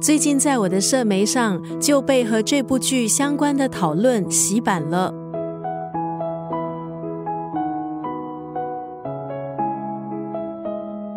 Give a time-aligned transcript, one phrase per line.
[0.00, 5.12] 最近在我的社媒上就被和这部剧相关的讨论洗版了。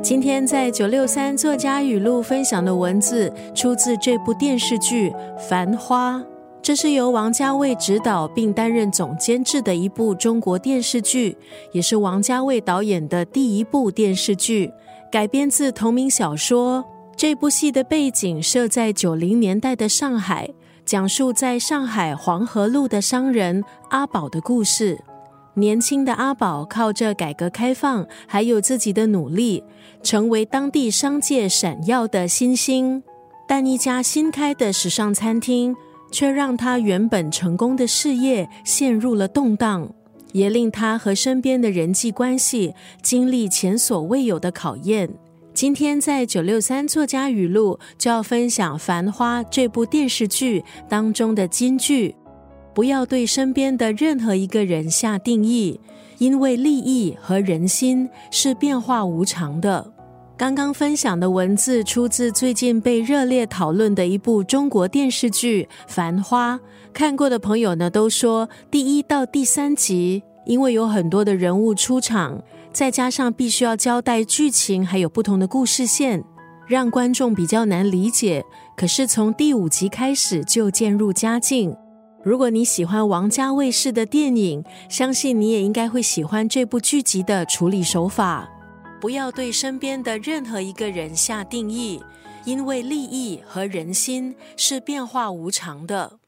[0.02, 6.18] 今天在九六三作家语录分享的文字，出自这部电视剧《繁花》。
[6.62, 11.38] 这是由王家卫执导并担任总监制的一部中国电视剧，
[11.74, 14.72] 也是王家卫导演的第一部电视剧，
[15.12, 16.86] 改编自同名小说。
[17.18, 20.48] 这部戏的背景设在九零年代的上海，
[20.86, 25.04] 讲述在上海黄河路的商人阿宝的故事。
[25.56, 29.64] 年轻的阿宝靠着改革开放，还有自己的努力，
[30.04, 33.02] 成为当地商界闪耀的新星。
[33.48, 35.76] 但一家新开的时尚餐厅。
[36.10, 39.90] 却让他原本成功的事业陷入了动荡，
[40.32, 45.10] 也令他和身边的人际关系经历前所未有的考验。
[45.58, 52.16] 今天在九六三作家语录就要分享《繁花》这部电视剧当中的金句：
[52.76, 55.80] 不要对身边的任何一个人下定义，
[56.20, 59.92] 因为利益和人心是变化无常的。
[60.38, 66.54] 刚刚分享的文字出自最近被热烈讨论的一部中国电视剧《繁花》。
[66.94, 72.44] 看过的朋友呢，都说第一到第三集，因为有很多的人物出场，
[72.78, 76.24] 再加上必须要交代剧情，还有不同的故事线，
[76.68, 78.46] 让观众比较难理解。
[78.76, 81.76] 可是从第五集开始就渐入佳境。
[82.24, 88.48] 如果你喜欢王家卫式的电影，相信你也应该会喜欢这部剧集的处理手法。
[89.02, 92.00] 不要对身边的任何一个人下定义，
[92.46, 96.20] 因为利益和人心是变化无常的。